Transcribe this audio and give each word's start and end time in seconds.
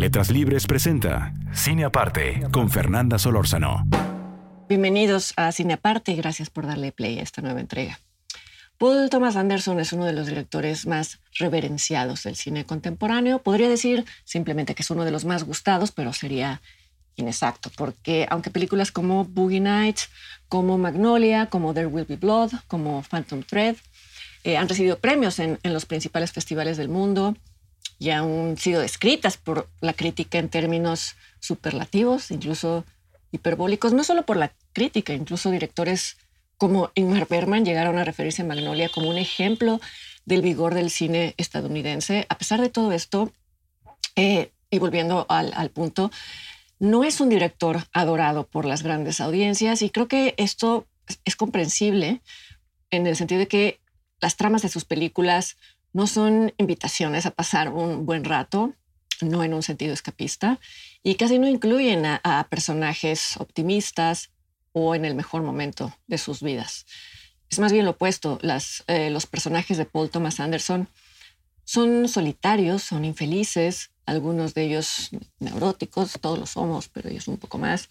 Letras 0.00 0.30
Libres 0.30 0.66
presenta 0.66 1.34
Cine 1.52 1.84
Aparte 1.84 2.40
con 2.52 2.70
Fernanda 2.70 3.18
Solórzano. 3.18 3.86
Bienvenidos 4.66 5.34
a 5.36 5.52
Cine 5.52 5.74
Aparte 5.74 6.12
y 6.12 6.16
gracias 6.16 6.48
por 6.48 6.66
darle 6.66 6.90
play 6.90 7.18
a 7.18 7.22
esta 7.22 7.42
nueva 7.42 7.60
entrega. 7.60 8.00
Paul 8.78 9.10
Thomas 9.10 9.36
Anderson 9.36 9.78
es 9.78 9.92
uno 9.92 10.06
de 10.06 10.14
los 10.14 10.26
directores 10.26 10.86
más 10.86 11.20
reverenciados 11.38 12.22
del 12.22 12.36
cine 12.36 12.64
contemporáneo. 12.64 13.42
Podría 13.42 13.68
decir 13.68 14.06
simplemente 14.24 14.74
que 14.74 14.84
es 14.84 14.90
uno 14.90 15.04
de 15.04 15.10
los 15.10 15.26
más 15.26 15.44
gustados, 15.44 15.92
pero 15.92 16.14
sería 16.14 16.62
inexacto, 17.16 17.70
porque 17.76 18.26
aunque 18.30 18.50
películas 18.50 18.92
como 18.92 19.26
Boogie 19.26 19.60
Nights, 19.60 20.08
como 20.48 20.78
Magnolia, 20.78 21.50
como 21.50 21.74
There 21.74 21.88
Will 21.88 22.06
Be 22.06 22.16
Blood, 22.16 22.52
como 22.68 23.02
Phantom 23.02 23.42
Thread, 23.42 23.76
eh, 24.44 24.56
han 24.56 24.66
recibido 24.66 24.98
premios 24.98 25.38
en, 25.40 25.58
en 25.62 25.74
los 25.74 25.84
principales 25.84 26.32
festivales 26.32 26.78
del 26.78 26.88
mundo 26.88 27.36
y 28.00 28.10
han 28.10 28.56
sido 28.56 28.80
descritas 28.80 29.36
por 29.36 29.68
la 29.80 29.92
crítica 29.92 30.38
en 30.38 30.48
términos 30.48 31.16
superlativos, 31.38 32.30
incluso 32.30 32.84
hiperbólicos, 33.30 33.92
no 33.92 34.02
solo 34.04 34.24
por 34.24 34.38
la 34.38 34.52
crítica, 34.72 35.12
incluso 35.12 35.50
directores 35.50 36.16
como 36.56 36.90
Ingmar 36.94 37.28
Bergman 37.28 37.64
llegaron 37.64 37.98
a 37.98 38.04
referirse 38.04 38.40
a 38.40 38.46
Magnolia 38.46 38.88
como 38.88 39.10
un 39.10 39.18
ejemplo 39.18 39.80
del 40.24 40.40
vigor 40.40 40.74
del 40.74 40.90
cine 40.90 41.34
estadounidense. 41.36 42.26
A 42.30 42.38
pesar 42.38 42.62
de 42.62 42.70
todo 42.70 42.92
esto, 42.92 43.32
eh, 44.16 44.50
y 44.70 44.78
volviendo 44.78 45.26
al, 45.28 45.52
al 45.54 45.70
punto, 45.70 46.10
no 46.78 47.04
es 47.04 47.20
un 47.20 47.28
director 47.28 47.84
adorado 47.92 48.46
por 48.46 48.64
las 48.64 48.82
grandes 48.82 49.20
audiencias 49.20 49.82
y 49.82 49.90
creo 49.90 50.08
que 50.08 50.34
esto 50.38 50.86
es 51.26 51.36
comprensible 51.36 52.22
en 52.90 53.06
el 53.06 53.16
sentido 53.16 53.40
de 53.40 53.48
que 53.48 53.80
las 54.20 54.36
tramas 54.36 54.62
de 54.62 54.70
sus 54.70 54.86
películas 54.86 55.58
no 55.92 56.06
son 56.06 56.52
invitaciones 56.58 57.26
a 57.26 57.30
pasar 57.30 57.70
un 57.70 58.06
buen 58.06 58.24
rato, 58.24 58.74
no 59.20 59.44
en 59.44 59.54
un 59.54 59.62
sentido 59.62 59.92
escapista, 59.92 60.58
y 61.02 61.16
casi 61.16 61.38
no 61.38 61.48
incluyen 61.48 62.04
a, 62.06 62.46
personajes 62.50 63.36
optimistas 63.38 64.30
o 64.72 64.94
en 64.94 65.04
el 65.04 65.14
mejor 65.14 65.42
momento 65.42 65.94
de 66.06 66.18
sus 66.18 66.42
vidas. 66.42 66.86
Es 67.50 67.58
más 67.58 67.72
bien 67.72 67.84
lo 67.84 67.92
opuesto. 67.92 68.38
Eh, 68.86 69.10
los 69.10 69.26
personajes 69.26 69.76
de 69.76 69.84
Paul 69.84 70.10
Thomas 70.10 70.38
Anderson 70.38 70.88
son 71.64 72.08
solitarios, 72.08 72.82
son 72.82 73.04
infelices, 73.04 73.90
algunos 74.06 74.54
de 74.54 74.64
ellos 74.64 75.10
neuróticos, 75.38 76.18
todos 76.20 76.38
lo 76.38 76.46
somos, 76.46 76.88
pero 76.88 77.08
ellos 77.08 77.28
un 77.28 77.36
poco 77.36 77.58
más, 77.58 77.88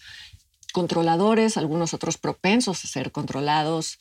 controladores, 0.72 1.56
algunos 1.56 1.94
otros 1.94 2.18
propensos 2.18 2.84
a 2.84 2.88
ser 2.88 3.12
controlados, 3.12 3.98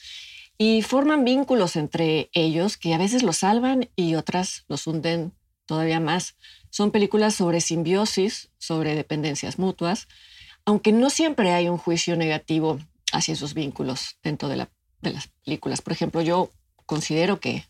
y 0.61 0.81
forman 0.81 1.23
vínculos 1.23 1.77
entre 1.77 2.29
ellos 2.33 2.75
que 2.75 2.93
a 2.93 2.97
veces 2.97 3.23
los 3.23 3.37
salvan 3.37 3.89
y 3.95 4.15
otras 4.15 4.65
los 4.67 4.85
hunden 4.85 5.33
todavía 5.65 6.01
más. 6.01 6.35
Son 6.69 6.91
películas 6.91 7.33
sobre 7.33 7.61
simbiosis, 7.61 8.49
sobre 8.57 8.93
dependencias 8.93 9.57
mutuas, 9.57 10.09
aunque 10.65 10.91
no 10.91 11.09
siempre 11.09 11.53
hay 11.53 11.69
un 11.69 11.77
juicio 11.77 12.17
negativo 12.17 12.77
hacia 13.13 13.33
esos 13.33 13.53
vínculos 13.53 14.17
dentro 14.21 14.49
de, 14.49 14.67
de 15.01 15.11
las 15.13 15.29
películas. 15.45 15.81
Por 15.81 15.93
ejemplo, 15.93 16.21
yo 16.21 16.51
considero 16.85 17.39
que 17.39 17.63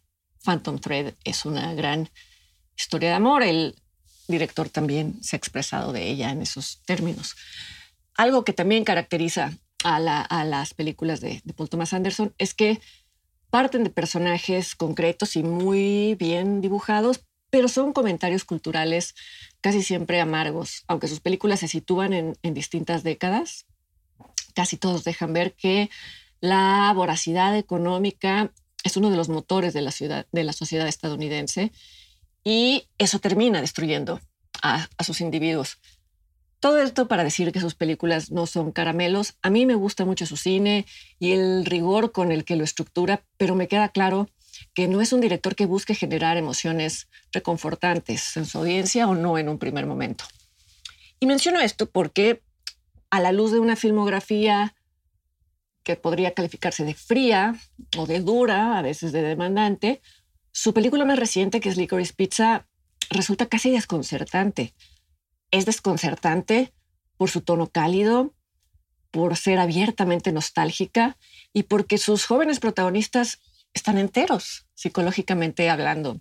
Phantom 0.43 0.79
Thread 0.79 1.13
es 1.23 1.45
una 1.45 1.75
gran 1.75 2.09
historia 2.75 3.09
de 3.09 3.15
amor. 3.15 3.43
El 3.43 3.75
director 4.27 4.67
también 4.67 5.23
se 5.23 5.35
ha 5.35 5.37
expresado 5.37 5.93
de 5.93 6.09
ella 6.09 6.31
en 6.31 6.41
esos 6.41 6.81
términos. 6.87 7.35
Algo 8.15 8.43
que 8.43 8.53
también 8.53 8.83
caracteriza 8.83 9.53
a, 9.83 9.99
la, 9.99 10.21
a 10.21 10.43
las 10.43 10.73
películas 10.73 11.21
de, 11.21 11.41
Paul 11.55 11.69
Thomas 11.69 11.93
Anderson 11.93 12.33
es 12.37 12.53
que 12.53 12.81
parten 13.49 13.83
de 13.83 13.89
personajes 13.89 14.75
concretos 14.75 15.35
y 15.35 15.43
muy 15.43 16.15
bien 16.15 16.61
dibujados, 16.61 17.25
pero 17.49 17.67
son 17.67 17.93
comentarios 17.93 18.45
culturales 18.45 19.15
casi 19.61 19.81
siempre 19.81 20.21
amargos. 20.21 20.83
Aunque 20.87 21.07
sus 21.07 21.19
películas 21.19 21.61
se 21.61 21.67
sitúan 21.67 22.13
en, 22.13 22.53
distintas 22.53 23.03
décadas, 23.03 23.65
casi 24.53 24.77
todos 24.77 25.03
dejan 25.03 25.33
ver 25.33 25.53
que 25.53 25.89
la 26.41 26.91
voracidad 26.95 27.57
económica 27.57 28.51
es 28.83 28.97
uno 28.97 29.09
de 29.09 29.17
los 29.17 29.29
motores 29.29 29.73
de 29.73 29.81
la, 29.81 30.53
sociedad 30.53 30.87
estadounidense 30.87 31.71
y 32.43 32.87
eso 32.97 33.19
termina 33.19 33.61
destruyendo 33.61 34.21
a 34.61 34.87
sus 35.03 35.21
individuos. 35.21 35.79
Todo 36.59 36.81
esto 36.81 37.07
para 37.07 37.23
decir 37.23 37.53
que 37.53 37.61
sus 37.61 37.73
películas 37.73 38.31
no 38.31 38.45
son 38.45 38.71
caramelos. 38.71 39.35
A 39.41 39.49
mí 39.49 39.65
me 39.65 39.75
gusta 39.75 40.03
mucho 40.03 40.25
su 40.25 40.35
cine 40.35 40.85
y 41.17 41.31
el 41.31 41.65
rigor 41.65 42.11
con 42.11 42.33
el 42.33 42.43
que 42.43 42.57
lo 42.57 42.65
estructura, 42.65 43.23
pero 43.37 43.55
me 43.55 43.69
queda 43.69 43.89
claro 43.89 44.29
que 44.73 44.89
no 44.89 44.99
es 44.99 45.13
un 45.13 45.21
director 45.21 45.55
que 45.55 45.65
busque 45.65 45.95
generar 45.95 46.35
emociones 46.35 47.07
reconfortantes 47.31 48.35
en 48.35 48.45
su 48.45 48.57
audiencia 48.57 49.07
o 49.07 49.15
no 49.15 49.37
en 49.37 49.47
un 49.47 49.57
primer 49.57 49.85
momento. 49.85 50.25
Y 51.21 51.27
menciono 51.27 51.61
esto 51.61 51.89
porque 51.89 52.41
a 53.09 53.21
la 53.21 53.31
luz 53.31 53.53
de 53.53 53.59
una 53.59 53.77
filmografía 53.77 54.75
que 55.83 55.95
podría 55.95 56.33
calificarse 56.33 56.83
de 56.83 56.93
fría 56.93 57.55
o 57.97 58.05
de 58.05 58.19
dura, 58.19 58.77
a 58.77 58.81
veces 58.81 59.13
de 59.13 59.21
demandante, 59.21 60.01
su 60.51 60.73
película 60.73 61.05
más 61.05 61.17
reciente, 61.17 61.61
que 61.61 61.69
es 61.69 61.77
Licorice 61.77 62.13
Pizza, 62.13 62.67
resulta 63.09 63.45
casi 63.45 63.71
desconcertante 63.71 64.73
es 65.51 65.65
desconcertante 65.65 66.73
por 67.17 67.29
su 67.29 67.41
tono 67.41 67.67
cálido, 67.67 68.33
por 69.11 69.35
ser 69.37 69.59
abiertamente 69.59 70.31
nostálgica 70.31 71.17
y 71.53 71.63
porque 71.63 71.97
sus 71.97 72.25
jóvenes 72.25 72.59
protagonistas 72.59 73.39
están 73.73 73.97
enteros, 73.97 74.67
psicológicamente 74.73 75.69
hablando. 75.69 76.19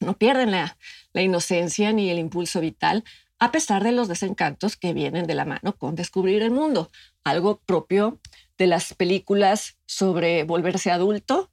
No 0.00 0.16
pierden 0.16 0.50
la, 0.50 0.76
inocencia 1.14 1.92
ni 1.92 2.10
el 2.10 2.18
impulso 2.18 2.60
vital, 2.60 3.04
a 3.40 3.50
pesar 3.50 3.82
de 3.82 3.92
los 3.92 4.08
desencantos 4.08 4.76
que 4.76 4.92
vienen 4.92 5.26
de 5.26 5.34
la 5.34 5.44
mano 5.44 5.76
con 5.76 5.94
descubrir 5.94 6.42
el 6.42 6.50
mundo, 6.50 6.90
algo 7.24 7.60
propio 7.60 8.20
de 8.56 8.66
las 8.66 8.94
películas 8.94 9.76
sobre 9.86 10.44
volverse 10.44 10.90
adulto 10.90 11.50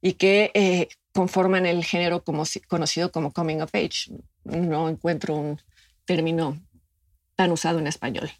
y 0.00 0.14
que 0.14 0.50
eh, 0.54 0.88
conforman 1.12 1.66
el 1.66 1.84
género 1.84 2.24
conocido 2.24 3.12
como 3.12 3.32
coming 3.32 3.60
of 3.60 3.74
age. 3.74 4.10
No 4.44 4.88
encuentro 4.88 5.34
un, 5.36 5.60
término 6.04 6.60
tan 7.36 7.52
usado 7.52 7.78
en 7.78 7.86
español. 7.86 8.30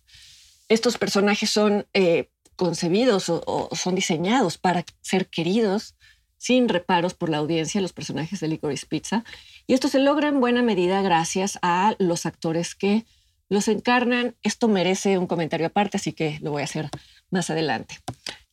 Estos 0.68 0.98
personajes 0.98 1.50
son 1.50 1.86
eh, 1.92 2.30
concebidos 2.56 3.28
o, 3.28 3.42
o, 3.46 3.74
son 3.74 3.94
diseñados 3.94 4.58
para 4.58 4.84
ser 5.00 5.28
queridos 5.28 5.96
sin 6.38 6.68
reparos 6.68 7.14
por 7.14 7.28
la 7.28 7.38
audiencia, 7.38 7.80
los 7.80 7.92
personajes 7.92 8.40
de 8.40 8.48
Licorice 8.48 8.86
Pizza. 8.86 9.24
Y 9.66 9.74
esto 9.74 9.88
se 9.88 10.00
logra 10.00 10.28
en 10.28 10.40
buena 10.40 10.62
medida 10.62 11.00
gracias 11.00 11.58
a 11.62 11.94
los 11.98 12.26
actores 12.26 12.74
que 12.74 13.04
los 13.48 13.68
encarnan. 13.68 14.34
Esto 14.42 14.66
merece 14.66 15.18
un 15.18 15.26
comentario 15.26 15.66
aparte, 15.68 15.98
así 15.98 16.12
que 16.12 16.38
lo 16.42 16.50
voy 16.50 16.62
a 16.62 16.64
hacer 16.64 16.88
más 17.30 17.50
adelante. 17.50 17.98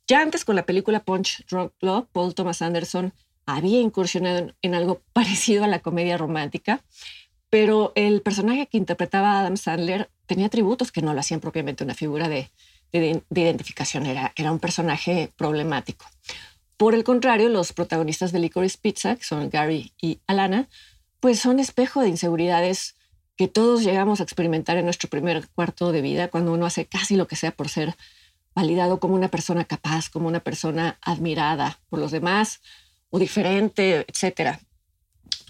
Ya 0.07 0.21
antes 0.21 0.43
con 0.43 0.55
la 0.55 0.65
película 0.65 1.03
Punch 1.03 1.45
Drunk 1.47 1.71
Love, 1.81 2.07
Paul 2.11 2.35
Thomas 2.35 2.61
Anderson 2.61 3.13
había 3.45 3.79
incursionado 3.79 4.53
en, 4.61 4.75
algo 4.75 5.01
parecido 5.13 5.63
a 5.63 5.67
la 5.67 5.79
comedia 5.79 6.17
romántica, 6.17 6.83
pero 7.49 7.91
el 7.95 8.21
personaje 8.21 8.67
que 8.67 8.77
interpretaba 8.77 9.39
Adam 9.39 9.57
Sandler 9.57 10.09
tenía 10.25 10.47
atributos 10.47 10.91
que 10.91 11.01
no 11.01 11.13
lo 11.13 11.19
hacían 11.19 11.39
propiamente 11.39 11.83
una 11.83 11.95
figura 11.95 12.29
de, 12.29 12.49
de, 12.91 13.23
de 13.29 13.41
identificación, 13.41 14.05
era, 14.05 14.33
era 14.35 14.51
un 14.51 14.59
personaje 14.59 15.31
problemático. 15.35 16.05
Por 16.77 16.93
el 16.93 17.03
contrario, 17.03 17.49
los 17.49 17.73
protagonistas 17.73 18.31
de 18.31 18.39
Licorice 18.39 18.77
Pizza, 18.79 19.15
que 19.15 19.23
son 19.23 19.49
Gary 19.49 19.93
y 20.01 20.19
Alana, 20.27 20.69
pues 21.19 21.39
son 21.39 21.59
espejo 21.59 22.01
de 22.01 22.09
inseguridades 22.09 22.95
que 23.35 23.47
todos 23.47 23.83
llegamos 23.83 24.19
a 24.19 24.23
experimentar 24.23 24.77
en 24.77 24.85
nuestro 24.85 25.09
primer 25.09 25.47
cuarto 25.49 25.91
de 25.91 26.01
vida, 26.01 26.29
cuando 26.29 26.53
uno 26.53 26.65
hace 26.65 26.85
casi 26.85 27.15
lo 27.15 27.27
que 27.27 27.35
sea 27.35 27.51
por 27.51 27.69
ser 27.69 27.95
validado 28.53 28.99
como 28.99 29.15
una 29.15 29.29
persona 29.29 29.65
capaz, 29.65 30.09
como 30.09 30.27
una 30.27 30.41
persona 30.41 30.97
admirada 31.01 31.79
por 31.89 31.99
los 31.99 32.11
demás 32.11 32.61
o 33.09 33.17
diferente, 33.17 34.05
etcétera 34.07 34.59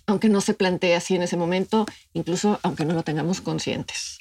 aunque 0.10 0.28
no 0.28 0.42
se 0.42 0.56
plantee 0.56 0.96
así 0.96 1.16
en 1.16 1.22
ese 1.22 1.38
momento, 1.38 1.86
incluso 2.14 2.60
aunque 2.64 2.84
no 2.84 2.96
lo 2.96 3.04
tengamos 3.04 3.42
conscientes. 3.42 4.18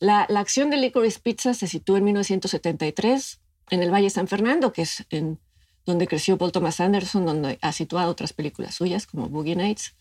La, 0.00 0.26
la 0.30 0.40
acción 0.40 0.70
de 0.70 0.78
Licorice 0.78 1.20
Pizza 1.20 1.52
se 1.52 1.66
sitúa 1.66 1.98
en 1.98 2.04
1973 2.04 3.40
en 3.70 3.82
el 3.82 3.92
Valle 3.92 4.08
San 4.08 4.26
Fernando, 4.26 4.72
que 4.72 4.82
es 4.82 5.04
en 5.10 5.38
donde 5.84 6.06
creció 6.06 6.38
Paul 6.38 6.52
Thomas 6.52 6.80
Anderson, 6.80 7.26
donde 7.26 7.58
ha 7.60 7.72
situado 7.72 8.10
otras 8.10 8.32
películas 8.32 8.74
suyas 8.74 9.06
como 9.06 9.28
Boogie 9.28 9.54
Nights. 9.54 9.94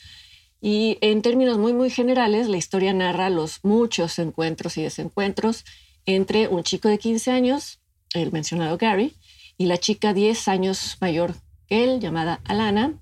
Y 0.61 0.97
en 1.01 1.21
términos 1.21 1.57
muy, 1.57 1.73
muy 1.73 1.89
generales, 1.89 2.47
la 2.47 2.57
historia 2.57 2.93
narra 2.93 3.29
los 3.29 3.59
muchos 3.63 4.19
encuentros 4.19 4.77
y 4.77 4.83
desencuentros 4.83 5.65
entre 6.05 6.47
un 6.47 6.63
chico 6.63 6.87
de 6.87 6.99
15 6.99 7.31
años, 7.31 7.79
el 8.13 8.31
mencionado 8.31 8.77
Gary, 8.77 9.13
y 9.57 9.65
la 9.65 9.77
chica 9.77 10.13
10 10.13 10.47
años 10.47 10.97
mayor 11.01 11.35
que 11.67 11.83
él, 11.83 11.99
llamada 11.99 12.39
Alana, 12.45 12.93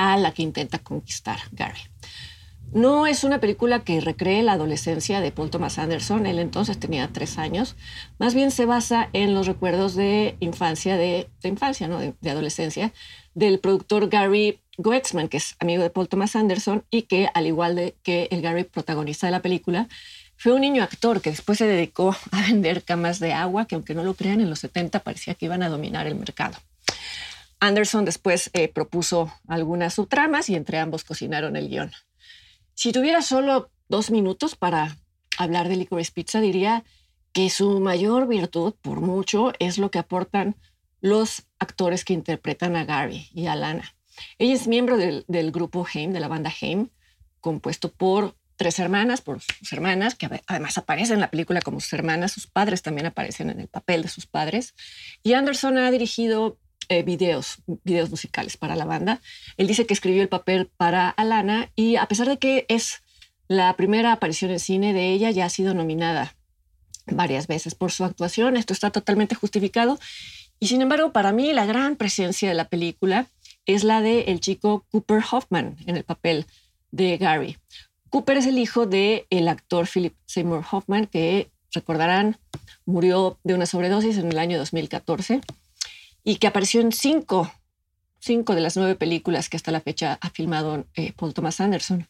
a 0.00 0.16
la 0.16 0.32
que 0.32 0.42
intenta 0.42 0.78
conquistar 0.78 1.38
Gary. 1.52 1.80
No 2.72 3.06
es 3.06 3.24
una 3.24 3.40
película 3.40 3.84
que 3.84 4.00
recree 4.00 4.42
la 4.42 4.52
adolescencia 4.52 5.20
de 5.20 5.32
Paul 5.32 5.50
Thomas 5.50 5.78
Anderson, 5.78 6.24
él 6.24 6.38
entonces 6.38 6.78
tenía 6.78 7.08
tres 7.12 7.36
años, 7.36 7.74
más 8.18 8.32
bien 8.32 8.50
se 8.50 8.64
basa 8.64 9.10
en 9.12 9.34
los 9.34 9.46
recuerdos 9.46 9.96
de 9.96 10.36
infancia, 10.40 10.96
de, 10.96 11.28
infancia, 11.42 11.88
¿no? 11.88 11.98
de, 11.98 12.30
adolescencia, 12.30 12.92
del 13.34 13.58
productor 13.58 14.08
Gary 14.08 14.60
Goetzman, 14.78 15.28
que 15.28 15.38
es 15.38 15.56
amigo 15.58 15.82
de 15.82 15.90
Paul 15.90 16.08
Thomas 16.08 16.36
Anderson 16.36 16.84
y 16.90 17.02
que, 17.02 17.28
al 17.34 17.46
igual 17.46 17.74
de 17.74 17.96
que 18.02 18.28
el 18.30 18.40
Gary 18.40 18.64
protagonista 18.64 19.26
de 19.26 19.32
la 19.32 19.42
película, 19.42 19.88
fue 20.36 20.52
un 20.52 20.62
niño 20.62 20.82
actor 20.82 21.20
que 21.20 21.30
después 21.30 21.58
se 21.58 21.66
dedicó 21.66 22.16
a 22.30 22.40
vender 22.42 22.84
camas 22.84 23.18
de 23.18 23.34
agua, 23.34 23.66
que 23.66 23.74
aunque 23.74 23.94
no 23.94 24.04
lo 24.04 24.14
crean, 24.14 24.40
en 24.40 24.48
los 24.48 24.60
70 24.60 25.00
parecía 25.00 25.34
que 25.34 25.46
iban 25.46 25.62
a 25.62 25.68
dominar 25.68 26.06
el 26.06 26.14
mercado. 26.14 26.56
Anderson 27.60 28.04
después 28.04 28.50
eh, 28.54 28.68
propuso 28.68 29.32
algunas 29.46 29.94
subtramas 29.94 30.48
y 30.48 30.54
entre 30.54 30.78
ambos 30.78 31.04
cocinaron 31.04 31.56
el 31.56 31.68
guion. 31.68 31.92
Si 32.74 32.92
tuviera 32.92 33.22
solo 33.22 33.70
dos 33.88 34.10
minutos 34.10 34.56
para 34.56 34.96
hablar 35.36 35.68
de 35.68 35.76
Licorice 35.76 36.12
Pizza, 36.12 36.40
diría 36.40 36.84
que 37.32 37.50
su 37.50 37.80
mayor 37.80 38.26
virtud, 38.26 38.74
por 38.80 39.00
mucho, 39.00 39.52
es 39.58 39.78
lo 39.78 39.90
que 39.90 39.98
aportan 39.98 40.56
los 41.00 41.44
actores 41.58 42.04
que 42.04 42.12
interpretan 42.12 42.76
a 42.76 42.84
Gary 42.84 43.28
y 43.32 43.46
a 43.46 43.56
Lana. 43.56 43.94
Ella 44.38 44.54
es 44.54 44.66
miembro 44.66 44.96
del, 44.96 45.52
grupo 45.52 45.86
Haim, 45.92 46.12
de 46.12 46.20
la 46.20 46.28
banda 46.28 46.52
Haim, 46.60 46.88
compuesto 47.40 47.92
por 47.92 48.36
tres 48.56 48.78
hermanas, 48.78 49.22
por 49.22 49.40
sus 49.40 49.72
hermanas, 49.72 50.14
que 50.14 50.28
además 50.46 50.76
aparecen 50.76 51.14
en 51.14 51.20
la 51.20 51.30
película 51.30 51.62
como 51.62 51.80
sus 51.80 51.92
hermanas, 51.94 52.32
sus 52.32 52.46
padres 52.46 52.82
también 52.82 53.06
aparecen 53.06 53.48
en 53.48 53.60
el 53.60 53.68
papel 53.68 54.02
de 54.02 54.08
sus 54.08 54.26
padres. 54.26 54.74
Y 55.22 55.32
Anderson 55.32 55.78
ha 55.78 55.90
dirigido 55.90 56.58
eh, 56.90 57.04
videos, 57.04 57.58
videos 57.84 58.10
musicales 58.10 58.56
para 58.56 58.74
la 58.74 58.84
banda. 58.84 59.20
Él 59.56 59.68
dice 59.68 59.86
que 59.86 59.94
escribió 59.94 60.22
el 60.22 60.28
papel 60.28 60.68
para 60.76 61.08
Alana 61.08 61.70
y 61.76 61.94
a 61.94 62.06
pesar 62.06 62.28
de 62.28 62.38
que 62.38 62.66
es 62.68 63.04
la 63.46 63.76
primera 63.76 64.10
aparición 64.10 64.50
en 64.50 64.58
cine 64.58 64.92
de 64.92 65.12
ella, 65.12 65.30
ya 65.30 65.44
ha 65.44 65.50
sido 65.50 65.72
nominada 65.72 66.34
varias 67.06 67.46
veces 67.46 67.76
por 67.76 67.92
su 67.92 68.02
actuación. 68.02 68.56
Esto 68.56 68.72
está 68.72 68.90
totalmente 68.90 69.36
justificado. 69.36 70.00
Y 70.58 70.66
sin 70.66 70.82
embargo, 70.82 71.12
para 71.12 71.30
mí 71.30 71.52
la 71.52 71.64
gran 71.64 71.94
presencia 71.94 72.48
de 72.48 72.56
la 72.56 72.68
película 72.68 73.28
es 73.66 73.84
la 73.84 74.00
de 74.00 74.22
el 74.22 74.40
chico 74.40 74.84
Cooper 74.90 75.22
Hoffman 75.30 75.76
en 75.86 75.96
el 75.96 76.02
papel 76.02 76.44
de 76.90 77.18
Gary. 77.18 77.56
Cooper 78.08 78.38
es 78.38 78.46
el 78.46 78.58
hijo 78.58 78.86
del 78.86 79.26
el 79.30 79.46
actor 79.46 79.86
Philip 79.86 80.16
Seymour 80.26 80.64
Hoffman, 80.68 81.06
que 81.06 81.50
recordarán 81.70 82.36
murió 82.84 83.38
de 83.44 83.54
una 83.54 83.66
sobredosis 83.66 84.18
en 84.18 84.32
el 84.32 84.40
año 84.40 84.58
2014 84.58 85.40
y 86.24 86.36
que 86.36 86.46
apareció 86.46 86.80
en 86.80 86.92
cinco, 86.92 87.52
cinco 88.18 88.54
de 88.54 88.60
las 88.60 88.76
nueve 88.76 88.94
películas 88.94 89.48
que 89.48 89.56
hasta 89.56 89.72
la 89.72 89.80
fecha 89.80 90.18
ha 90.20 90.30
filmado 90.30 90.86
eh, 90.94 91.12
Paul 91.12 91.34
Thomas 91.34 91.60
Anderson. 91.60 92.06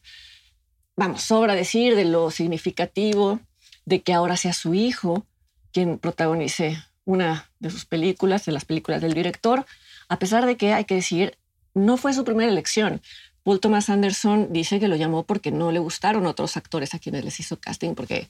Vamos, 0.95 1.23
sobra 1.23 1.55
decir 1.55 1.95
de 1.95 2.05
lo 2.05 2.31
significativo 2.31 3.39
de 3.85 4.01
que 4.01 4.13
ahora 4.13 4.37
sea 4.37 4.53
su 4.53 4.73
hijo 4.73 5.25
quien 5.71 5.97
protagonice 5.97 6.83
una 7.05 7.49
de 7.59 7.69
sus 7.69 7.85
películas, 7.85 8.45
de 8.45 8.51
las 8.51 8.65
películas 8.65 9.01
del 9.01 9.13
director, 9.13 9.65
a 10.09 10.19
pesar 10.19 10.45
de 10.45 10.57
que 10.57 10.73
hay 10.73 10.85
que 10.85 10.95
decir, 10.95 11.37
no 11.73 11.97
fue 11.97 12.13
su 12.13 12.25
primera 12.25 12.51
elección. 12.51 13.01
Paul 13.43 13.59
Thomas 13.59 13.89
Anderson 13.89 14.51
dice 14.51 14.79
que 14.79 14.87
lo 14.87 14.95
llamó 14.95 15.23
porque 15.23 15.51
no 15.51 15.71
le 15.71 15.79
gustaron 15.79 16.25
otros 16.25 16.57
actores 16.57 16.93
a 16.93 16.99
quienes 16.99 17.25
les 17.25 17.39
hizo 17.39 17.59
casting 17.59 17.95
porque 17.95 18.29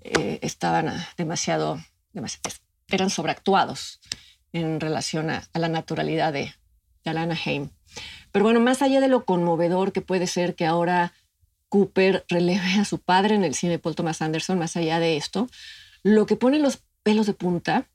eh, 0.00 0.38
estaban 0.42 0.92
demasiado, 1.16 1.78
demasiado, 2.12 2.54
eran 2.88 3.10
sobreactuados 3.10 4.00
en 4.56 4.80
relación 4.80 5.30
a, 5.30 5.48
la 5.54 5.68
naturalidad 5.68 6.32
de, 6.32 6.54
Alana 7.04 7.38
Haim. 7.44 7.70
Pero 8.32 8.44
bueno, 8.44 8.58
más 8.58 8.82
allá 8.82 9.00
de 9.00 9.08
lo 9.08 9.24
conmovedor 9.24 9.92
que 9.92 10.00
puede 10.00 10.26
ser 10.26 10.56
que 10.56 10.66
ahora 10.66 11.12
Cooper 11.68 12.24
releve 12.28 12.80
a 12.80 12.84
su 12.84 12.98
padre 12.98 13.36
en 13.36 13.44
el 13.44 13.54
cine 13.54 13.78
Paul 13.78 13.94
Thomas 13.94 14.22
Anderson, 14.22 14.58
más 14.58 14.76
allá 14.76 14.98
de 14.98 15.16
esto, 15.16 15.48
lo 16.02 16.26
que 16.26 16.36
pone 16.36 16.58
los 16.58 16.82
pelos 17.02 17.26
de 17.26 17.32
punta 17.32 17.86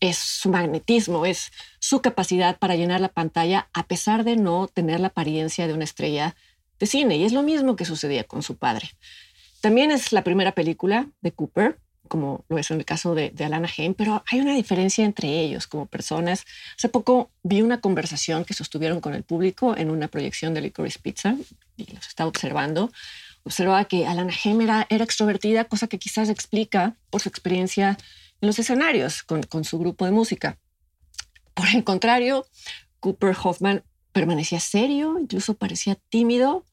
es 0.00 0.18
su 0.18 0.48
magnetismo, 0.48 1.26
es 1.26 1.52
su 1.78 2.02
capacidad 2.02 2.58
para 2.58 2.74
llenar 2.74 3.00
la 3.00 3.08
pantalla 3.08 3.68
a 3.72 3.86
pesar 3.86 4.24
de 4.24 4.36
no 4.36 4.66
tener 4.66 4.98
la 4.98 5.08
apariencia 5.08 5.68
de 5.68 5.74
una 5.74 5.84
estrella 5.84 6.34
de 6.80 6.86
cine. 6.86 7.16
Y 7.16 7.24
es 7.24 7.32
lo 7.32 7.44
mismo 7.44 7.76
que 7.76 7.84
sucedía 7.84 8.24
con 8.24 8.42
su 8.42 8.56
padre. 8.56 8.90
También 9.60 9.92
es 9.92 10.12
la 10.12 10.24
primera 10.24 10.52
película 10.52 11.06
de 11.20 11.30
Cooper 11.30 11.78
como 12.08 12.44
lo 12.48 12.58
es 12.58 12.70
en 12.70 12.78
el 12.78 12.84
caso 12.84 13.14
de, 13.14 13.32
Alana 13.38 13.68
Haim, 13.76 13.94
pero 13.94 14.22
hay 14.30 14.40
una 14.40 14.54
diferencia 14.54 15.04
entre 15.04 15.28
ellos 15.40 15.66
como 15.66 15.86
personas. 15.86 16.44
Hace 16.76 16.88
poco 16.88 17.30
vi 17.42 17.62
una 17.62 17.80
conversación 17.80 18.44
que 18.44 18.54
sostuvieron 18.54 19.00
con 19.00 19.14
el 19.14 19.22
público 19.22 19.76
en 19.76 19.90
una 19.90 20.08
proyección 20.08 20.54
de 20.54 20.60
Licorice 20.60 20.98
Pizza 20.98 21.36
y 21.76 21.92
los 21.92 22.06
estaba 22.06 22.28
observando. 22.28 22.92
Observaba 23.44 23.84
que 23.86 24.06
Alana 24.06 24.32
Haim 24.44 24.60
era, 24.60 24.86
extrovertida, 24.88 25.64
cosa 25.64 25.86
que 25.86 25.98
quizás 25.98 26.28
explica 26.28 26.96
por 27.10 27.20
su 27.20 27.28
experiencia 27.28 27.96
en 28.40 28.46
los 28.46 28.58
escenarios 28.58 29.22
con, 29.22 29.42
con 29.42 29.64
su 29.64 29.78
grupo 29.78 30.04
de 30.04 30.10
música. 30.10 30.58
Por 31.54 31.68
el 31.68 31.84
contrario, 31.84 32.46
Cooper 33.00 33.34
Hoffman 33.42 33.82
permanecía 34.12 34.60
serio, 34.60 35.18
incluso 35.18 35.54
parecía 35.54 35.96
tímido. 36.08 36.64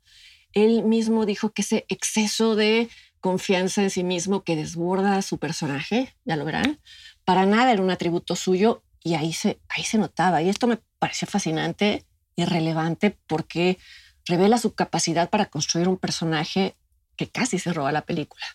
Él 0.54 0.84
mismo 0.84 1.26
dijo 1.26 1.52
que 1.52 1.62
ese 1.62 1.86
exceso 1.90 2.56
de 2.56 2.90
confianza 3.20 3.84
en 3.84 3.90
sí 3.90 4.04
mismo 4.04 4.44
que 4.44 4.56
desborda 4.56 5.22
su 5.22 5.38
personaje, 5.38 6.16
ya 6.26 6.36
lo 6.36 6.46
verán. 6.46 6.80
Para 7.26 7.46
nada 7.46 7.72
era 7.72 7.82
un 7.82 7.92
atributo 7.92 8.36
suyo 8.36 8.84
y 9.04 9.16
ahí 9.16 9.34
se, 9.34 9.60
ahí 9.70 9.84
se 9.84 9.98
notaba. 9.98 10.42
Y 10.42 10.50
esto 10.50 10.68
me 10.68 10.80
pareció 11.00 11.28
fascinante 11.28 12.06
y 12.36 12.46
relevante 12.46 13.18
porque 13.28 13.78
revela 14.26 14.58
su 14.58 14.74
capacidad 14.74 15.30
para 15.30 15.48
construir 15.48 15.88
un 15.88 15.98
personaje 15.98 16.76
que 17.16 17.30
casi 17.30 17.60
se 17.60 17.74
roba 17.74 17.92
la 17.92 18.06
película. 18.06 18.46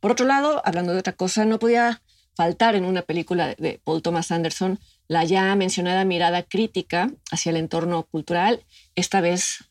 Por 0.00 0.12
otro 0.12 0.26
lado, 0.26 0.62
hablando 0.64 0.92
de 0.92 1.00
otra 1.00 1.14
cosa, 1.14 1.44
no 1.44 1.58
podía 1.58 2.02
faltar 2.34 2.76
en 2.76 2.84
una 2.84 3.02
película 3.02 3.54
de 3.58 3.80
Paul 3.82 4.02
Thomas 4.02 4.30
Anderson 4.30 4.78
la 5.08 5.24
ya 5.24 5.54
mencionada 5.56 6.04
mirada 6.04 6.42
crítica 6.42 7.10
hacia 7.32 7.50
el 7.50 7.56
entorno 7.56 8.04
cultural, 8.04 8.62
esta 8.94 9.20
vez 9.20 9.64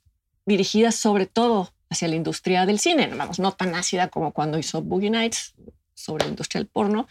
dirigida 0.45 0.91
sobre 0.91 1.27
todo 1.27 1.71
hacia 1.89 2.07
la 2.07 2.15
industria 2.15 2.65
del 2.65 2.79
cine, 2.79 3.07
vamos, 3.07 3.39
no 3.39 3.51
tan 3.51 3.75
ácida 3.75 4.09
como 4.09 4.31
cuando 4.31 4.57
hizo 4.57 4.81
Boogie 4.81 5.09
Nights 5.09 5.53
sobre 5.93 6.25
la 6.25 6.29
industria 6.29 6.59
del 6.59 6.67
porno, 6.67 7.07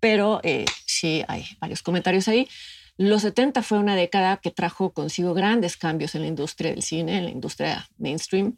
pero 0.00 0.40
eh, 0.42 0.66
sí 0.84 1.24
hay 1.28 1.46
varios 1.60 1.82
comentarios 1.82 2.28
ahí. 2.28 2.48
Los 2.98 3.22
70 3.22 3.62
fue 3.62 3.78
una 3.78 3.94
década 3.94 4.38
que 4.38 4.50
trajo 4.50 4.92
consigo 4.92 5.34
grandes 5.34 5.76
cambios 5.76 6.14
en 6.14 6.22
la 6.22 6.28
industria 6.28 6.70
del 6.70 6.82
cine, 6.82 7.18
en 7.18 7.24
la 7.24 7.30
industria 7.30 7.88
mainstream, 7.98 8.56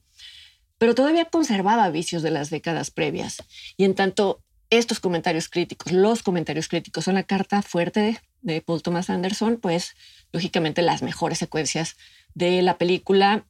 pero 0.79 0.95
todavía 0.95 1.25
conservaba 1.25 1.91
vicios 1.91 2.23
de 2.23 2.31
las 2.31 2.51
décadas 2.51 2.91
previas. 2.91 3.43
Y 3.77 3.85
en 3.85 3.95
tanto 3.95 4.43
estos 4.71 5.01
comentarios 5.01 5.49
críticos, 5.49 5.93
los 5.93 6.23
comentarios 6.23 6.69
críticos 6.69 7.05
son 7.05 7.15
la 7.15 7.25
carta 7.25 7.63
fuerte 7.63 8.21
de 8.43 8.61
Paul 8.61 8.83
Thomas 8.83 9.11
Anderson, 9.11 9.57
pues 9.57 9.97
lógicamente 10.33 10.83
las 10.83 11.03
mejores 11.03 11.39
secuencias 11.39 11.97
de 12.35 12.63
la 12.63 12.79
película 12.79 13.47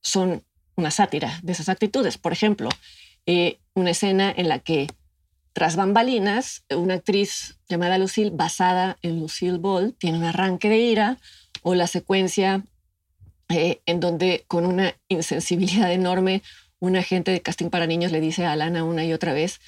son 0.00 0.42
una 0.80 0.90
sátira 0.90 1.38
de 1.42 1.52
esas 1.52 1.68
actitudes. 1.68 2.18
Por 2.18 2.32
ejemplo, 2.32 2.68
eh, 3.26 3.58
una 3.74 3.90
escena 3.90 4.32
en 4.36 4.48
la 4.48 4.58
que 4.58 4.88
tras 5.52 5.76
bambalinas, 5.76 6.64
una 6.70 6.94
actriz 6.94 7.58
llamada 7.68 7.98
Lucille, 7.98 8.30
basada 8.30 8.96
en 9.02 9.20
Lucille 9.20 9.58
Ball, 9.58 9.94
tiene 9.98 10.18
un 10.18 10.24
arranque 10.24 10.68
de 10.68 10.78
ira, 10.78 11.18
o 11.62 11.74
la 11.74 11.86
secuencia 11.86 12.64
eh, 13.48 13.80
en 13.86 14.00
donde 14.00 14.44
con 14.48 14.64
una 14.64 14.94
insensibilidad 15.08 15.92
enorme, 15.92 16.42
un 16.78 16.96
agente 16.96 17.30
de 17.30 17.42
casting 17.42 17.68
para 17.68 17.86
niños 17.86 18.12
le 18.12 18.20
dice 18.20 18.46
a 18.46 18.52
Alana 18.52 18.84
una 18.84 19.04
y 19.04 19.12
otra 19.12 19.34
vez 19.34 19.60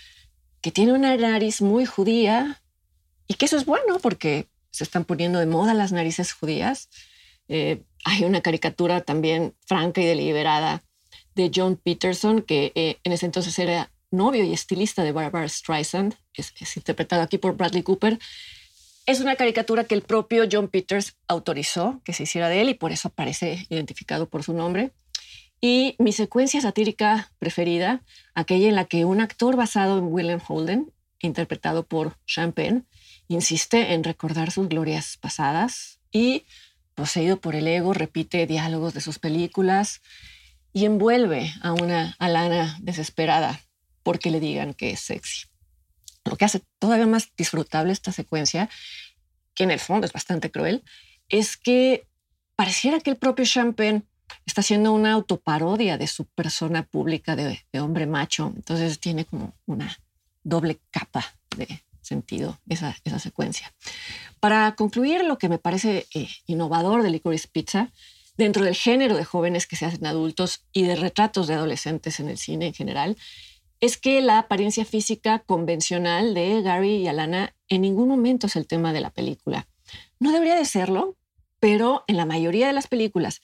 que 0.62 0.70
tiene 0.70 0.92
una 0.92 1.14
nariz 1.16 1.60
muy 1.60 1.84
judía 1.84 2.62
y 3.26 3.34
que 3.34 3.44
eso 3.44 3.56
es 3.56 3.66
bueno 3.66 3.98
porque 3.98 4.46
se 4.70 4.84
están 4.84 5.04
poniendo 5.04 5.40
de 5.40 5.46
moda 5.46 5.74
las 5.74 5.92
narices 5.92 6.32
judías. 6.32 6.88
Eh, 7.48 7.82
hay 8.04 8.24
una 8.24 8.40
caricatura 8.40 9.02
también 9.02 9.54
franca 9.66 10.00
y 10.00 10.06
deliberada 10.06 10.84
de 11.34 11.50
John 11.54 11.76
Peterson, 11.76 12.42
que 12.42 12.72
eh, 12.74 12.98
en 13.04 13.12
ese 13.12 13.26
entonces 13.26 13.58
era 13.58 13.90
novio 14.12 14.44
y 14.44 14.52
estilista 14.52 15.02
de 15.02 15.12
Barbara 15.12 15.48
Streisand, 15.48 16.14
es, 16.34 16.52
interpretado 16.76 17.22
aquí 17.22 17.38
por 17.38 17.56
Bradley 17.56 17.82
Cooper. 17.82 18.18
Es 19.06 19.20
una 19.20 19.34
caricatura 19.34 19.84
que 19.84 19.94
el 19.94 20.02
propio 20.02 20.44
John 20.50 20.68
Peters 20.68 21.16
autorizó 21.26 22.00
que 22.04 22.12
se 22.12 22.22
hiciera 22.22 22.48
de 22.48 22.60
él 22.60 22.68
y 22.68 22.74
por 22.74 22.92
eso 22.92 23.08
aparece 23.08 23.66
identificado 23.68 24.28
por 24.28 24.44
su 24.44 24.52
nombre. 24.52 24.92
Y 25.60 25.96
mi 25.98 26.12
secuencia 26.12 26.60
satírica 26.60 27.32
preferida, 27.38 28.02
aquella 28.34 28.68
en 28.68 28.74
la 28.74 28.84
que 28.84 29.04
un 29.04 29.20
actor 29.20 29.56
basado 29.56 29.98
en 29.98 30.04
William 30.04 30.40
Holden, 30.46 30.92
interpretado 31.20 31.86
por 31.86 32.18
Champagne, 32.26 32.82
insiste 33.28 33.94
en 33.94 34.04
recordar 34.04 34.50
sus 34.50 34.68
glorias 34.68 35.16
pasadas 35.16 36.00
y, 36.10 36.44
poseído 36.94 37.40
por 37.40 37.54
el 37.54 37.68
ego, 37.68 37.94
repite 37.94 38.46
diálogos 38.46 38.92
de 38.92 39.00
sus 39.00 39.18
películas 39.18 40.02
y 40.72 40.84
envuelve 40.84 41.52
a 41.62 41.72
una 41.72 42.16
Alana 42.18 42.78
desesperada 42.80 43.60
porque 44.02 44.30
le 44.30 44.40
digan 44.40 44.74
que 44.74 44.90
es 44.90 45.00
sexy. 45.00 45.46
Lo 46.24 46.36
que 46.36 46.44
hace 46.44 46.62
todavía 46.78 47.06
más 47.06 47.30
disfrutable 47.36 47.92
esta 47.92 48.12
secuencia, 48.12 48.68
que 49.54 49.64
en 49.64 49.70
el 49.70 49.80
fondo 49.80 50.06
es 50.06 50.12
bastante 50.12 50.50
cruel, 50.50 50.82
es 51.28 51.56
que 51.56 52.06
pareciera 52.56 53.00
que 53.00 53.10
el 53.10 53.16
propio 53.16 53.44
Champagne 53.44 54.02
está 54.46 54.60
haciendo 54.60 54.92
una 54.92 55.12
autoparodia 55.12 55.98
de 55.98 56.06
su 56.06 56.24
persona 56.26 56.84
pública 56.84 57.36
de, 57.36 57.60
hombre 57.80 58.06
macho. 58.06 58.52
Entonces 58.54 58.98
tiene 58.98 59.24
como 59.24 59.54
una 59.66 59.98
doble 60.42 60.80
capa 60.90 61.24
de 61.56 61.82
sentido 62.00 62.58
esa, 62.68 62.96
secuencia. 63.18 63.72
Para 64.40 64.74
concluir, 64.74 65.24
lo 65.24 65.38
que 65.38 65.48
me 65.48 65.58
parece 65.58 66.06
eh, 66.14 66.28
innovador 66.46 67.02
de 67.02 67.10
Licorice 67.10 67.48
Pizza, 67.48 67.90
dentro 68.36 68.64
del 68.64 68.74
género 68.74 69.16
de 69.16 69.24
jóvenes 69.24 69.66
que 69.66 69.76
se 69.76 69.86
hacen 69.86 70.06
adultos 70.06 70.64
y 70.72 70.84
de 70.84 70.96
retratos 70.96 71.46
de 71.46 71.54
adolescentes 71.54 72.20
en 72.20 72.28
el 72.28 72.38
cine 72.38 72.66
en 72.66 72.74
general, 72.74 73.16
es 73.80 73.96
que 73.96 74.20
la 74.20 74.38
apariencia 74.38 74.84
física 74.84 75.40
convencional 75.40 76.34
de 76.34 76.62
Gary 76.62 76.96
y 76.96 77.08
Alana 77.08 77.54
en 77.68 77.82
ningún 77.82 78.08
momento 78.08 78.46
es 78.46 78.56
el 78.56 78.66
tema 78.66 78.92
de 78.92 79.00
la 79.00 79.10
película. 79.10 79.66
No 80.20 80.32
debería 80.32 80.54
de 80.54 80.64
serlo, 80.64 81.16
pero 81.58 82.04
en 82.06 82.16
la 82.16 82.26
mayoría 82.26 82.68
de 82.68 82.72
las 82.72 82.86
películas 82.86 83.42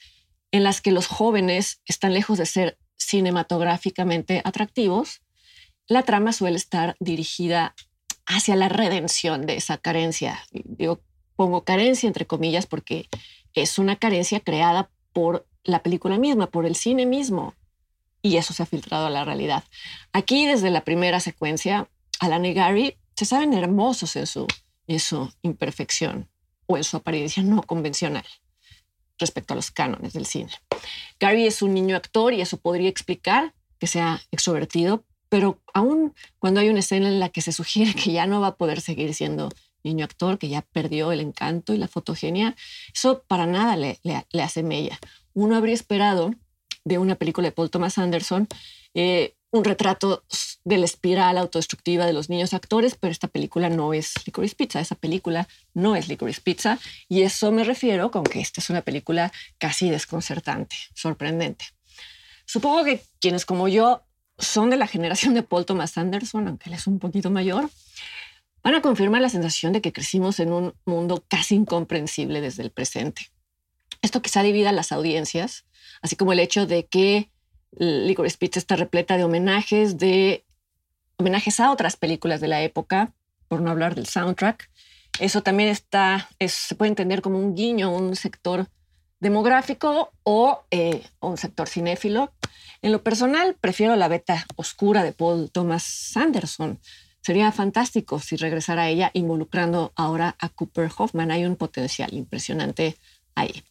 en 0.51 0.65
las 0.65 0.81
que 0.81 0.93
los 0.93 1.07
jóvenes 1.07 1.81
están 1.87 2.15
lejos 2.15 2.39
de 2.39 2.47
ser 2.47 2.79
cinematográficamente 2.97 4.41
atractivos, 4.45 5.23
la 5.87 6.03
trama 6.03 6.33
suele 6.33 6.57
estar 6.57 6.97
dirigida 7.01 7.75
hacia 8.27 8.57
la 8.57 8.69
redención 8.69 9.47
de 9.47 9.57
esa 9.57 9.79
carencia. 9.79 10.41
Digo, 10.53 11.01
pongo 11.37 11.65
carencia 11.65 12.07
entre 12.07 12.27
comillas 12.27 12.67
porque 12.67 13.09
es 13.63 13.79
una 13.79 13.97
carencia 13.97 14.41
creada 14.41 14.91
por 15.13 15.47
la 15.65 15.83
película 15.83 16.19
misma, 16.19 16.49
por 16.49 16.67
el 16.67 16.77
cine 16.77 17.07
mismo. 17.07 17.55
Y 18.23 18.37
eso 18.37 18.53
se 18.53 18.63
ha 18.63 18.67
filtrado 18.67 19.07
a 19.07 19.11
la 19.11 19.25
realidad. 19.25 19.65
Aquí, 20.13 20.47
desde 20.47 20.71
la 20.71 20.85
primera 20.85 21.21
secuencia, 21.21 21.89
Alan 22.21 22.45
y 22.45 22.55
Gary 22.55 22.97
se 23.15 23.25
saben 23.25 23.53
hermosos 23.53 24.17
en 24.17 24.27
su, 25.01 25.33
imperfección 25.43 26.29
o 26.67 26.77
en 26.77 26.85
su 26.85 26.97
apariencia 26.97 27.43
no 27.43 27.63
convencional 27.63 28.25
respecto 29.19 29.55
a 29.55 29.57
los 29.57 29.71
cánones 29.71 30.13
del 30.13 30.27
cine. 30.27 30.53
Gary 31.19 31.47
es 31.47 31.63
un 31.63 31.75
niño 31.75 31.97
actor 31.97 32.33
y 32.33 32.41
eso 32.41 32.59
podría 32.59 32.89
explicar 32.89 33.55
que 33.79 33.87
sea 33.87 34.21
extrovertido, 34.31 35.05
pero 35.29 35.61
aún 35.75 36.15
cuando 36.39 36.61
hay 36.61 36.69
una 36.69 36.79
escena 36.81 37.09
en 37.09 37.21
la 37.21 37.29
que 37.29 37.41
se 37.41 37.53
sugiere 37.53 37.95
que 37.95 38.13
ya 38.13 38.27
no 38.27 38.41
va 38.41 38.49
a 38.49 38.57
poder 38.57 38.81
seguir 38.81 39.15
siendo 39.15 39.49
niño 39.89 40.05
actor, 40.05 40.39
que 40.39 40.49
ya 40.49 40.63
perdió 40.63 41.13
el 41.13 41.21
encanto 41.21 41.75
y 41.75 41.79
la 41.79 41.89
fotogenia, 41.89 42.55
eso 42.95 43.25
para 43.27 43.47
nada 43.47 43.77
le, 43.77 43.99
le, 44.03 44.43
hace 44.43 44.63
mella. 44.63 44.99
Uno 45.35 45.57
habría 45.57 45.75
esperado 45.75 46.33
de 46.85 46.99
una 46.99 47.17
película 47.17 47.49
de 47.49 47.53
Paul 47.53 47.71
Thomas 47.71 47.99
Anderson 47.99 48.49
eh, 48.95 49.35
un 49.51 49.65
retrato 49.65 50.25
de 50.65 50.77
la 50.77 50.85
espiral 50.85 51.39
autodestructiva 51.39 52.05
de 52.05 52.13
los 52.13 52.29
niños 52.29 52.53
actores, 52.53 52.97
pero 53.01 53.13
esta 53.13 53.29
película 53.29 53.71
no 53.71 53.95
es 53.95 54.15
Licorice 54.27 54.55
Pizza, 54.55 54.81
esa 54.81 54.95
película 54.95 55.49
no 55.73 55.97
es 55.97 56.09
Licorice 56.09 56.43
Pizza, 56.43 56.79
y 57.09 57.23
eso 57.23 57.51
me 57.51 57.65
refiero 57.65 58.11
con 58.11 58.25
que 58.25 58.41
esta 58.41 58.61
es 58.61 58.69
una 58.69 58.83
película 58.83 59.33
casi 59.57 59.89
desconcertante, 59.89 60.77
sorprendente. 60.95 61.65
Supongo 62.45 62.85
que 62.85 63.03
quienes 63.21 63.47
como 63.47 63.69
yo 63.69 64.03
son 64.39 64.71
de 64.71 64.77
la 64.77 64.87
generación 64.87 65.35
de 65.35 65.43
Paul 65.43 65.65
Thomas 65.65 65.97
Anderson, 65.97 66.49
aunque 66.49 66.69
él 66.69 66.75
es 66.75 66.87
un 66.87 66.99
poquito 66.99 67.31
mayor, 67.31 67.71
van 68.69 68.75
a 68.75 68.83
confirmar 68.83 69.23
la 69.23 69.31
sensación 69.31 69.73
de 69.73 69.81
que 69.81 69.95
crecimos 69.95 70.39
en 70.41 70.53
un 70.53 70.75
mundo 70.85 71.25
casi 71.27 71.55
incomprensible 71.55 72.43
desde 72.43 72.63
el 72.63 72.71
presente. 72.71 73.31
Esto 74.03 74.21
quizá 74.21 74.43
divida 74.43 74.73
las 74.73 74.93
audiencias, 74.93 75.65
así 76.03 76.17
como 76.17 76.35
el 76.35 76.39
hecho 76.39 76.67
de 76.67 76.85
que 76.85 77.31
Licorice 77.79 78.37
Pizza 78.37 78.59
está 78.59 78.77
repleta 78.77 79.17
de 79.17 79.25
homenajes, 79.25 79.97
de 79.97 80.45
homenajes 81.17 81.61
a 81.61 81.73
otras 81.73 81.97
películas 81.97 82.43
de 82.43 82.49
la 82.49 82.61
época, 82.61 83.15
por 83.49 83.63
no 83.63 83.71
hablar 83.71 83.95
del 83.95 84.07
soundtrack. 84.07 84.71
Eso 85.19 85.43
también 85.43 85.71
está, 85.71 86.29
se 86.47 86.75
puede 86.75 86.91
entender 86.91 87.23
como 87.23 87.39
un 87.39 87.55
guiño 87.55 87.87
a 87.87 87.97
un 87.97 88.17
sector 88.17 88.69
demográfico 89.19 90.13
o 90.25 90.65
eh, 90.71 91.07
un 91.21 91.39
sector 91.39 91.71
cinéfilo. 91.71 92.35
En 92.83 92.93
lo 92.93 93.03
personal, 93.03 93.57
prefiero 93.59 93.97
la 93.97 94.09
beta 94.09 94.47
oscura 94.57 95.05
de 95.05 95.13
Paul 95.13 95.51
Thomas 95.51 95.85
Sanderson. 95.85 96.79
Sería 97.21 97.53
fantástico 97.53 98.21
si 98.21 98.37
regresara 98.37 98.83
a 98.83 98.89
ella 98.89 99.11
involucrando 99.13 99.93
ahora 99.97 100.37
a 100.39 100.49
Cooper 100.49 100.91
Hoffman. 100.97 101.31
Hay 101.31 101.45
un 101.45 101.57
potencial 101.57 102.13
impresionante 102.15 102.97
ahí. 103.35 103.65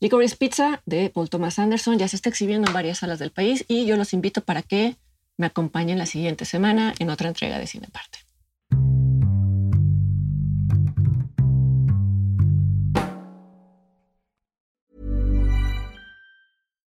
Licorice 0.00 0.36
Pizza 0.36 0.82
de 0.86 1.10
Paul 1.10 1.28
Thomas 1.28 1.58
Anderson 1.58 1.98
ya 1.98 2.08
se 2.08 2.16
está 2.16 2.28
exhibiendo 2.30 2.68
en 2.68 2.74
varias 2.74 2.98
salas 2.98 3.18
del 3.18 3.32
país 3.32 3.64
y 3.68 3.84
yo 3.84 3.96
los 3.96 4.12
invito 4.12 4.42
para 4.42 4.62
que 4.62 4.96
me 5.36 5.46
acompañen 5.46 5.98
la 5.98 6.06
siguiente 6.06 6.44
semana 6.44 6.94
en 6.98 7.10
otra 7.10 7.28
entrega 7.28 7.58
de 7.58 7.66
Cine 7.66 7.88
Parte. 7.88 8.18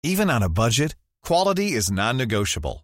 Even 0.04 0.30
on 0.30 0.42
a 0.44 0.50
budget, 0.50 0.96
quality 1.22 1.74
is 1.74 1.92
non-negotiable. 1.92 2.84